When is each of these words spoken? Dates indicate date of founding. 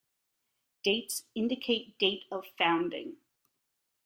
Dates 0.83 1.25
indicate 1.35 1.95
date 1.99 2.23
of 2.31 2.47
founding. 2.57 3.17